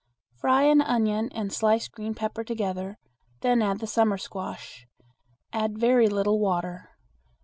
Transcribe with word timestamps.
Fry 0.35 0.63
an 0.63 0.81
onion 0.81 1.29
and 1.31 1.53
sliced 1.53 1.91
green 1.91 2.15
pepper 2.15 2.43
together; 2.43 2.97
then 3.41 3.61
add 3.61 3.77
the 3.77 3.85
summer 3.85 4.17
squash. 4.17 4.87
Add 5.53 5.77
very 5.77 6.07
little 6.09 6.39
water. 6.39 6.89